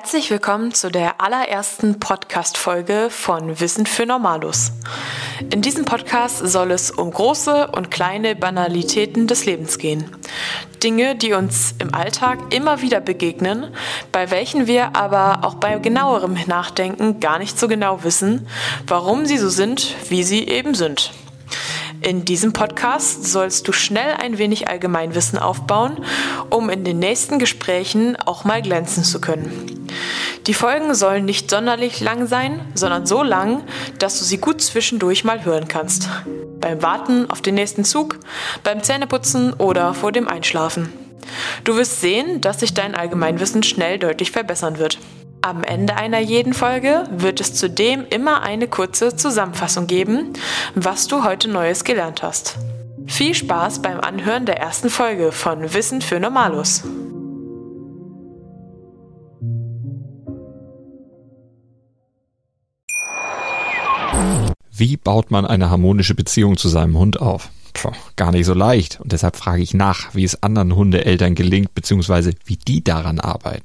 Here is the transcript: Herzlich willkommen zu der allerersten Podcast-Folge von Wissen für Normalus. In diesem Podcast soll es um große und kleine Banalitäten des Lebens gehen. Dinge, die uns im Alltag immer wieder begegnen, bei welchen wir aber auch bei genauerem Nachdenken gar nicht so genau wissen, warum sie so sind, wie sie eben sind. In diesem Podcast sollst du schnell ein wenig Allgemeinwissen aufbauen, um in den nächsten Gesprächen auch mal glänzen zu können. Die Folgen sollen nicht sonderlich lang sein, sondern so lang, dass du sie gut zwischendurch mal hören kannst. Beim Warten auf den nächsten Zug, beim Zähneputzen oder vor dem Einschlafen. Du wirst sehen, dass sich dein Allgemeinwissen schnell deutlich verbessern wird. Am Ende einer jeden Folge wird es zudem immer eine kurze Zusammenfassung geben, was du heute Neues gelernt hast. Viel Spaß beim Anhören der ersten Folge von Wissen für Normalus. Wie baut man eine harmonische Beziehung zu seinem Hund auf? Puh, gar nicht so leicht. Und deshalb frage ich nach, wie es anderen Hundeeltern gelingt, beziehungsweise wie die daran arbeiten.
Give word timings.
Herzlich 0.00 0.30
willkommen 0.30 0.72
zu 0.72 0.92
der 0.92 1.20
allerersten 1.20 1.98
Podcast-Folge 1.98 3.08
von 3.10 3.58
Wissen 3.58 3.84
für 3.84 4.06
Normalus. 4.06 4.70
In 5.50 5.60
diesem 5.60 5.84
Podcast 5.84 6.38
soll 6.38 6.70
es 6.70 6.92
um 6.92 7.10
große 7.10 7.66
und 7.72 7.90
kleine 7.90 8.36
Banalitäten 8.36 9.26
des 9.26 9.44
Lebens 9.44 9.76
gehen. 9.76 10.08
Dinge, 10.84 11.16
die 11.16 11.32
uns 11.32 11.74
im 11.80 11.92
Alltag 11.92 12.54
immer 12.54 12.80
wieder 12.80 13.00
begegnen, 13.00 13.74
bei 14.12 14.30
welchen 14.30 14.68
wir 14.68 14.94
aber 14.94 15.40
auch 15.42 15.54
bei 15.54 15.76
genauerem 15.80 16.36
Nachdenken 16.46 17.18
gar 17.18 17.40
nicht 17.40 17.58
so 17.58 17.66
genau 17.66 18.04
wissen, 18.04 18.46
warum 18.86 19.26
sie 19.26 19.36
so 19.36 19.48
sind, 19.48 19.96
wie 20.10 20.22
sie 20.22 20.46
eben 20.46 20.76
sind. 20.76 21.10
In 22.00 22.24
diesem 22.24 22.52
Podcast 22.52 23.24
sollst 23.24 23.66
du 23.66 23.72
schnell 23.72 24.14
ein 24.20 24.38
wenig 24.38 24.68
Allgemeinwissen 24.68 25.38
aufbauen, 25.38 25.96
um 26.48 26.70
in 26.70 26.84
den 26.84 26.98
nächsten 26.98 27.38
Gesprächen 27.38 28.16
auch 28.16 28.44
mal 28.44 28.62
glänzen 28.62 29.02
zu 29.02 29.20
können. 29.20 29.88
Die 30.46 30.54
Folgen 30.54 30.94
sollen 30.94 31.24
nicht 31.24 31.50
sonderlich 31.50 32.00
lang 32.00 32.26
sein, 32.26 32.60
sondern 32.74 33.04
so 33.04 33.22
lang, 33.22 33.62
dass 33.98 34.18
du 34.18 34.24
sie 34.24 34.38
gut 34.38 34.62
zwischendurch 34.62 35.24
mal 35.24 35.44
hören 35.44 35.68
kannst. 35.68 36.08
Beim 36.60 36.82
Warten 36.82 37.30
auf 37.30 37.42
den 37.42 37.56
nächsten 37.56 37.84
Zug, 37.84 38.18
beim 38.62 38.82
Zähneputzen 38.82 39.52
oder 39.52 39.92
vor 39.92 40.12
dem 40.12 40.28
Einschlafen. 40.28 40.92
Du 41.64 41.76
wirst 41.76 42.00
sehen, 42.00 42.40
dass 42.40 42.60
sich 42.60 42.74
dein 42.74 42.94
Allgemeinwissen 42.94 43.62
schnell 43.62 43.98
deutlich 43.98 44.30
verbessern 44.30 44.78
wird. 44.78 44.98
Am 45.40 45.62
Ende 45.62 45.94
einer 45.94 46.18
jeden 46.18 46.52
Folge 46.52 47.04
wird 47.10 47.40
es 47.40 47.54
zudem 47.54 48.04
immer 48.10 48.42
eine 48.42 48.66
kurze 48.66 49.14
Zusammenfassung 49.14 49.86
geben, 49.86 50.32
was 50.74 51.06
du 51.06 51.22
heute 51.22 51.48
Neues 51.48 51.84
gelernt 51.84 52.22
hast. 52.22 52.58
Viel 53.06 53.34
Spaß 53.34 53.80
beim 53.80 54.00
Anhören 54.00 54.46
der 54.46 54.58
ersten 54.58 54.90
Folge 54.90 55.30
von 55.30 55.72
Wissen 55.74 56.02
für 56.02 56.18
Normalus. 56.18 56.82
Wie 64.72 64.96
baut 64.96 65.30
man 65.30 65.46
eine 65.46 65.70
harmonische 65.70 66.14
Beziehung 66.14 66.56
zu 66.56 66.68
seinem 66.68 66.98
Hund 66.98 67.20
auf? 67.20 67.50
Puh, 67.74 67.92
gar 68.16 68.32
nicht 68.32 68.46
so 68.46 68.54
leicht. 68.54 69.00
Und 69.00 69.12
deshalb 69.12 69.36
frage 69.36 69.62
ich 69.62 69.72
nach, 69.72 70.14
wie 70.14 70.24
es 70.24 70.42
anderen 70.42 70.74
Hundeeltern 70.74 71.36
gelingt, 71.36 71.74
beziehungsweise 71.74 72.32
wie 72.44 72.56
die 72.56 72.82
daran 72.82 73.20
arbeiten. 73.20 73.64